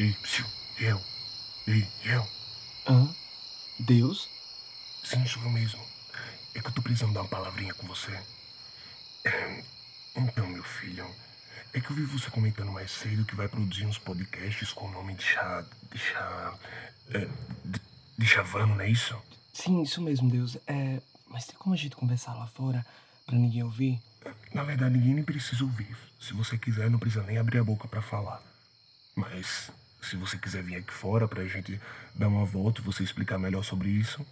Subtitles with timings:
[0.00, 0.46] Ei, psiu,
[0.78, 0.98] eu.
[1.66, 2.26] Ei, eu.
[2.88, 3.14] Hã?
[3.78, 4.30] Deus?
[5.04, 5.78] Sim, sou eu mesmo.
[6.54, 8.18] É que eu tô precisando dar uma palavrinha com você.
[9.26, 9.62] É,
[10.16, 11.04] Então, meu filho,
[11.74, 14.90] é que eu vi você comentando mais cedo que vai produzir uns podcasts com o
[14.90, 15.66] nome de chá.
[15.92, 16.58] de chá.
[17.10, 17.28] É,
[17.62, 17.80] de,
[18.16, 19.14] de chavano, não é isso?
[19.52, 20.56] Sim, isso mesmo, Deus.
[20.66, 21.02] É.
[21.28, 22.86] Mas tem como a gente conversar lá fora
[23.26, 24.00] pra ninguém ouvir?
[24.54, 25.94] Na verdade, ninguém nem precisa ouvir.
[26.18, 28.42] Se você quiser, não precisa nem abrir a boca pra falar.
[29.14, 29.70] Mas,
[30.02, 31.80] se você quiser vir aqui fora pra gente
[32.14, 34.24] dar uma volta e você explicar melhor sobre isso.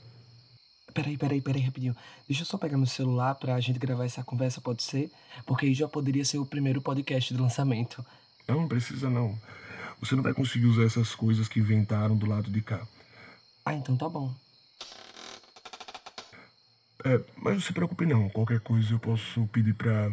[0.93, 1.97] Peraí, peraí, peraí, rapidinho.
[2.27, 5.11] Deixa eu só pegar meu celular pra gente gravar essa conversa, pode ser?
[5.47, 8.05] Porque aí já poderia ser o primeiro podcast de lançamento.
[8.49, 9.39] Não, não precisa não.
[10.01, 12.87] Você não vai conseguir usar essas coisas que inventaram do lado de cá.
[13.65, 14.35] Ah, então tá bom.
[17.05, 18.29] É, mas não se preocupe não.
[18.31, 20.13] Qualquer coisa eu posso pedir pra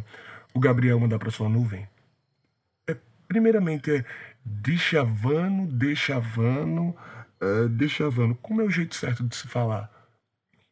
[0.53, 1.87] o Gabriel mandar pra sua nuvem.
[2.87, 2.95] É,
[3.27, 4.05] primeiramente é
[4.45, 6.95] Dichavano, Dechavano,
[7.41, 8.35] é, Dechavano.
[8.35, 9.91] Como é o jeito certo de se falar?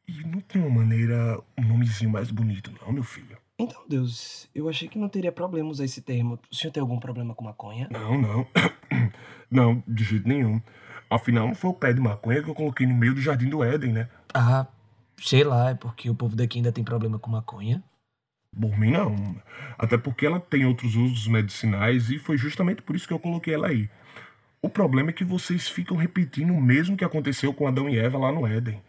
[0.08, 3.38] E não tem uma maneira, um nomezinho mais bonito não, meu filho.
[3.58, 6.40] Então, Deus, eu achei que não teria problema usar esse termo.
[6.52, 7.88] O senhor tem algum problema com maconha?
[7.92, 8.48] Não, não.
[9.50, 10.60] Não, de jeito nenhum.
[11.08, 13.64] Afinal, não foi o pé de maconha que eu coloquei no meio do jardim do
[13.64, 14.10] Éden, né?
[14.34, 14.66] Ah,
[15.20, 17.84] sei lá, é porque o povo daqui ainda tem problema com maconha.
[18.60, 19.36] Por mim, não.
[19.78, 23.54] Até porque ela tem outros usos medicinais e foi justamente por isso que eu coloquei
[23.54, 23.90] ela aí.
[24.62, 28.18] O problema é que vocês ficam repetindo o mesmo que aconteceu com Adão e Eva
[28.18, 28.82] lá no Éden.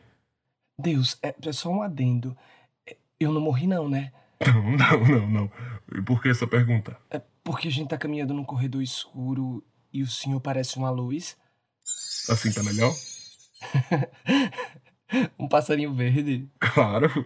[0.79, 2.37] Deus, é, é só um adendo.
[2.87, 4.12] É, Eu não morri, não, né?
[4.45, 5.53] Não, não, não, não.
[5.97, 6.99] E por que essa pergunta?
[7.09, 11.34] É porque a gente tá caminhando num corredor escuro e o senhor parece uma luz.
[12.28, 12.93] Assim tá melhor?
[15.39, 16.49] Um passarinho verde.
[16.75, 17.25] Claro.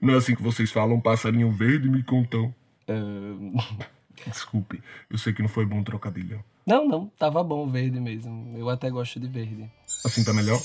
[0.00, 2.54] Não é assim que vocês falam, um passarinho verde me contam.
[2.88, 3.86] Ah,
[4.26, 6.42] Desculpe, eu sei que não foi bom trocadilho.
[6.66, 8.54] Não, não, tava bom verde mesmo.
[8.56, 9.70] Eu até gosto de verde.
[10.04, 10.60] Assim tá melhor?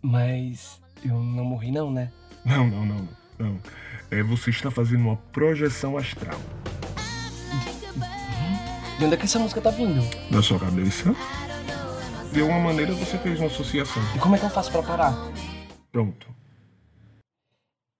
[0.00, 2.10] Mas eu não morri, não, né?
[2.44, 3.08] Não, não, não,
[3.38, 3.60] não.
[4.10, 6.38] É, você está fazendo uma projeção astral.
[8.98, 10.00] De onde é que essa música tá vindo?
[10.30, 11.14] Na sua cabeça?
[12.32, 14.02] De alguma maneira você fez uma associação.
[14.16, 15.14] E como é que eu faço pra parar?
[15.92, 16.34] Pronto.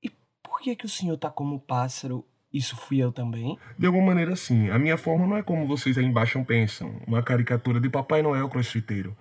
[0.02, 0.10] E
[0.42, 2.26] por que que o senhor tá como pássaro?
[2.52, 3.58] Isso fui eu também?
[3.78, 4.70] De alguma maneira sim.
[4.70, 7.00] A minha forma não é como vocês aí embaixo pensam.
[7.06, 9.16] Uma caricatura de Papai Noel crossfiteiro.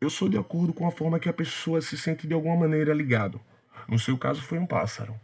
[0.00, 2.92] Eu sou de acordo com a forma que a pessoa se sente de alguma maneira
[2.94, 3.40] ligado.
[3.88, 5.14] No seu caso foi um pássaro.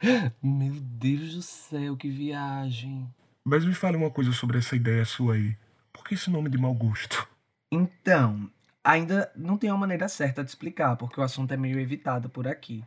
[0.42, 3.08] Meu Deus do céu, que viagem.
[3.42, 5.56] Mas me fale uma coisa sobre essa ideia sua aí.
[5.92, 7.26] Por que esse nome de mau gosto?
[7.72, 8.50] Então,
[8.84, 12.46] ainda não tem uma maneira certa de explicar, porque o assunto é meio evitado por
[12.46, 12.84] aqui.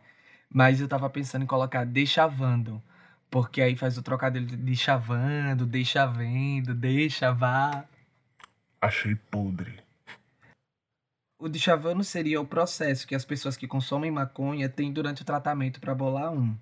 [0.50, 2.82] Mas eu tava pensando em colocar deixavando,
[3.30, 7.84] porque aí faz o trocadilho de deixavando, deixa vendo, deixa vá.
[8.80, 9.80] Achei podre.
[11.40, 15.80] O deixavando seria o processo que as pessoas que consomem maconha têm durante o tratamento
[15.80, 16.56] para bolar um.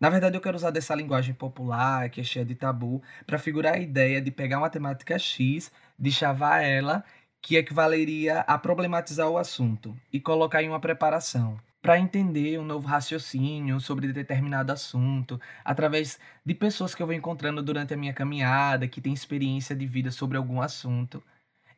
[0.00, 3.74] Na verdade, eu quero usar dessa linguagem popular, que é cheia de tabu, para figurar
[3.74, 7.04] a ideia de pegar uma temática X, de chavar ela,
[7.40, 12.86] que equivaleria a problematizar o assunto, e colocar em uma preparação, para entender um novo
[12.86, 18.88] raciocínio sobre determinado assunto, através de pessoas que eu vou encontrando durante a minha caminhada,
[18.88, 21.22] que têm experiência de vida sobre algum assunto.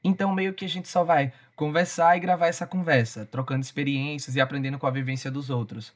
[0.03, 4.41] Então, meio que a gente só vai conversar e gravar essa conversa, trocando experiências e
[4.41, 5.93] aprendendo com a vivência dos outros.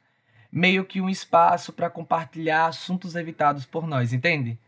[0.52, 4.58] Meio que um espaço para compartilhar assuntos evitados por nós, entende?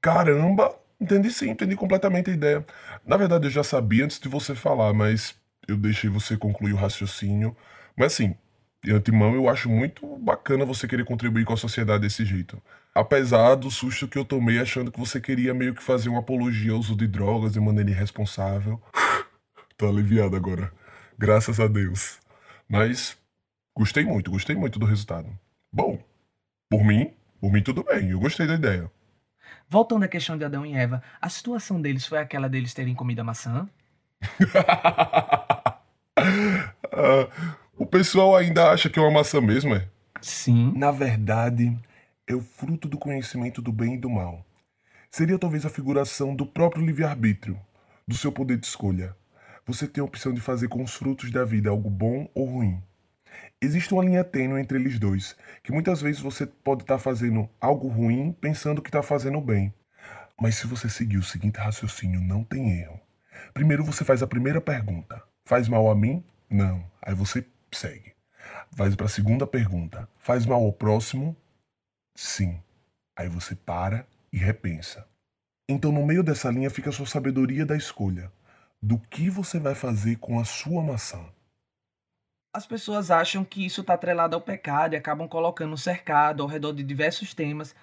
[0.00, 0.87] Caramba!
[1.00, 2.66] Entendi sim, entendi completamente a ideia.
[3.06, 5.34] Na verdade, eu já sabia antes de você falar, mas
[5.66, 7.56] eu deixei você concluir o raciocínio.
[7.96, 8.34] Mas assim,
[8.82, 12.60] de antemão, eu acho muito bacana você querer contribuir com a sociedade desse jeito.
[12.94, 16.72] Apesar do susto que eu tomei achando que você queria meio que fazer uma apologia
[16.72, 18.82] ao uso de drogas de maneira irresponsável.
[19.76, 20.72] Tô aliviado agora.
[21.16, 22.18] Graças a Deus.
[22.68, 23.16] Mas
[23.76, 25.28] gostei muito, gostei muito do resultado.
[25.72, 26.02] Bom,
[26.68, 28.90] por mim, por mim tudo bem, eu gostei da ideia.
[29.68, 33.20] Voltando à questão de Adão e Eva, a situação deles foi aquela deles terem comido
[33.20, 33.68] a maçã?
[36.92, 37.28] Ah,
[37.76, 39.88] o pessoal ainda acha que é uma maçã mesmo, é?
[40.20, 40.72] Sim.
[40.76, 41.78] Na verdade,
[42.26, 44.44] é o fruto do conhecimento do bem e do mal.
[45.10, 47.58] Seria talvez a figuração do próprio livre-arbítrio,
[48.06, 49.16] do seu poder de escolha.
[49.66, 52.82] Você tem a opção de fazer com os frutos da vida algo bom ou ruim.
[53.60, 57.88] Existe uma linha tênue entre eles dois, que muitas vezes você pode estar fazendo algo
[57.88, 59.74] ruim pensando que está fazendo bem.
[60.40, 63.00] Mas se você seguir o seguinte raciocínio, não tem erro.
[63.52, 66.24] Primeiro você faz a primeira pergunta: faz mal a mim?
[66.48, 66.84] Não.
[67.02, 68.12] Aí você segue.
[68.70, 71.36] Vai para a segunda pergunta: faz mal ao próximo?
[72.14, 72.62] Sim.
[73.16, 75.04] Aí você para e repensa.
[75.68, 78.32] Então, no meio dessa linha fica a sua sabedoria da escolha.
[78.80, 81.24] Do que você vai fazer com a sua maçã?
[82.52, 86.48] As pessoas acham que isso está atrelado ao pecado e acabam colocando um cercado ao
[86.48, 87.74] redor de diversos temas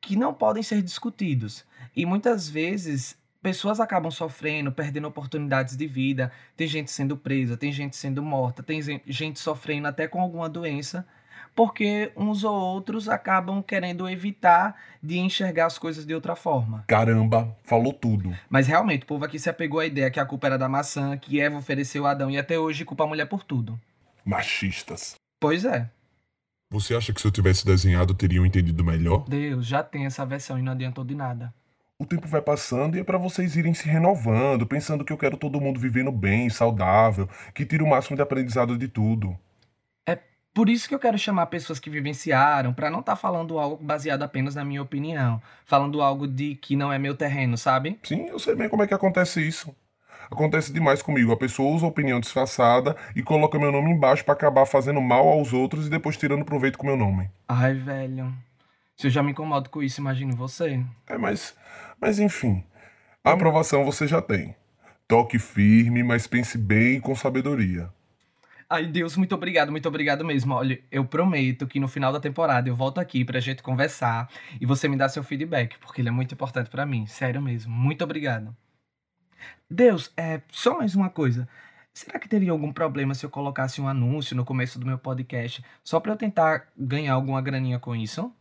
[0.00, 1.64] que não podem ser discutidos.
[1.94, 6.32] E muitas vezes pessoas acabam sofrendo, perdendo oportunidades de vida.
[6.56, 11.06] Tem gente sendo presa, tem gente sendo morta, tem gente sofrendo até com alguma doença,
[11.54, 16.84] porque uns ou outros acabam querendo evitar de enxergar as coisas de outra forma.
[16.88, 18.36] Caramba, falou tudo.
[18.50, 21.16] Mas realmente, o povo aqui se apegou à ideia que a culpa era da maçã,
[21.16, 23.78] que Eva ofereceu a Adão e até hoje culpa a mulher por tudo.
[24.28, 25.14] Machistas.
[25.40, 25.88] Pois é,
[26.70, 29.24] Você acha que se eu tivesse desenhado teriam entendido melhor?
[29.26, 31.54] Deus já tem essa versão e não adiantou de nada.
[31.98, 35.38] O tempo vai passando e é pra vocês irem se renovando, pensando que eu quero
[35.38, 39.34] todo mundo vivendo bem, saudável, que tire o máximo de aprendizado de tudo.
[40.06, 40.18] É
[40.52, 44.22] por isso que eu quero chamar pessoas que vivenciaram, pra não estar falando algo baseado
[44.24, 47.98] apenas na minha opinião, falando algo de que não é meu terreno, sabe?
[48.02, 49.74] Sim, eu sei bem como é que acontece isso.
[50.30, 51.32] Acontece demais comigo.
[51.32, 55.26] A pessoa usa a opinião disfarçada e coloca meu nome embaixo pra acabar fazendo mal
[55.26, 57.30] aos outros e depois tirando proveito com meu nome.
[57.48, 58.32] Ai, velho.
[58.96, 60.84] Se eu já me incomodo com isso, imagine você.
[61.06, 61.54] É, mas,
[62.00, 62.64] mas enfim.
[63.24, 64.54] A aprovação você já tem.
[65.06, 67.88] Toque firme, mas pense bem e com sabedoria.
[68.70, 70.52] Ai, Deus, muito obrigado, muito obrigado mesmo.
[70.52, 74.28] Olha, eu prometo que no final da temporada eu volto aqui pra gente conversar
[74.60, 77.06] e você me dá seu feedback, porque ele é muito importante pra mim.
[77.06, 77.72] Sério mesmo.
[77.72, 78.54] Muito obrigado.
[79.70, 81.46] Deus, é só mais uma coisa.
[81.92, 85.62] Será que teria algum problema se eu colocasse um anúncio no começo do meu podcast
[85.84, 88.32] só pra eu tentar ganhar alguma graninha com isso?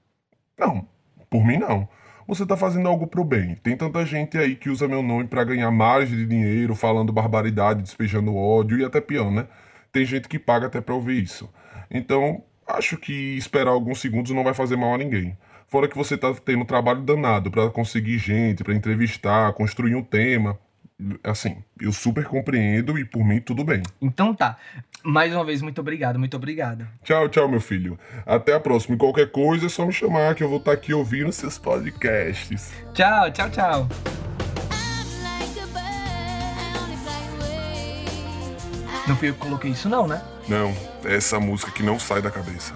[0.57, 0.87] Não,
[1.29, 1.87] por mim não.
[2.27, 3.55] Você tá fazendo algo pro bem.
[3.55, 7.81] Tem tanta gente aí que usa meu nome pra ganhar margem de dinheiro, falando barbaridade,
[7.81, 9.47] despejando ódio e até pior, né?
[9.91, 11.49] Tem gente que paga até pra ouvir isso.
[11.91, 15.37] Então, acho que esperar alguns segundos não vai fazer mal a ninguém.
[15.67, 20.57] Fora que você tá tendo trabalho danado pra conseguir gente, pra entrevistar, construir um tema.
[21.23, 23.83] Assim, eu super compreendo e por mim tudo bem.
[24.01, 24.57] Então tá.
[25.03, 26.87] Mais uma vez, muito obrigado, muito obrigado.
[27.03, 27.99] Tchau, tchau, meu filho.
[28.25, 28.95] Até a próxima.
[28.95, 32.73] E qualquer coisa é só me chamar que eu vou estar aqui ouvindo seus podcasts.
[32.93, 33.89] Tchau, tchau, tchau.
[39.07, 40.21] Não fui eu que coloquei isso não, né?
[40.49, 42.73] Não, é essa música que não sai da cabeça.